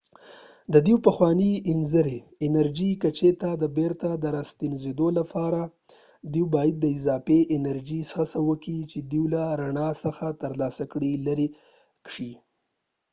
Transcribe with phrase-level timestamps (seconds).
[0.73, 1.53] د دوی پخوانۍ
[2.47, 5.61] انرژي کچې ته د بیرته راستنیدو لپاره
[6.33, 8.39] دوی باید د اضافي انرژي څخه
[8.91, 11.47] چې دوی له رڼا څخه ترلاسه کړي لرې
[12.13, 12.31] شي